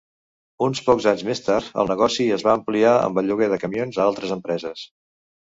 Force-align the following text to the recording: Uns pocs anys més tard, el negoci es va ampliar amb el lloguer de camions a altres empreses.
Uns 0.67 0.79
pocs 0.85 1.05
anys 1.11 1.21
més 1.27 1.41
tard, 1.47 1.67
el 1.83 1.91
negoci 1.91 2.25
es 2.39 2.47
va 2.49 2.57
ampliar 2.61 2.95
amb 3.03 3.21
el 3.25 3.31
lloguer 3.33 3.51
de 3.53 3.61
camions 3.67 4.01
a 4.01 4.09
altres 4.09 4.35
empreses. 4.41 4.85